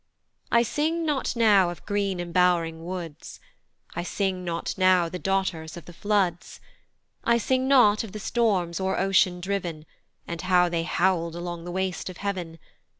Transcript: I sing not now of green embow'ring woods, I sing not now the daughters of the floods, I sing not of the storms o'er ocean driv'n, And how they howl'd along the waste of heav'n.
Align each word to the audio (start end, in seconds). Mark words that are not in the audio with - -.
I 0.51 0.63
sing 0.63 1.05
not 1.05 1.35
now 1.35 1.69
of 1.69 1.85
green 1.85 2.19
embow'ring 2.19 2.83
woods, 2.83 3.39
I 3.93 4.01
sing 4.01 4.43
not 4.43 4.73
now 4.75 5.07
the 5.09 5.19
daughters 5.19 5.77
of 5.77 5.85
the 5.85 5.93
floods, 5.93 6.59
I 7.23 7.37
sing 7.37 7.67
not 7.67 8.03
of 8.03 8.11
the 8.11 8.17
storms 8.19 8.79
o'er 8.79 8.97
ocean 8.97 9.39
driv'n, 9.39 9.85
And 10.27 10.41
how 10.41 10.69
they 10.69 10.85
howl'd 10.85 11.35
along 11.35 11.65
the 11.65 11.71
waste 11.71 12.09
of 12.09 12.17
heav'n. 12.17 12.57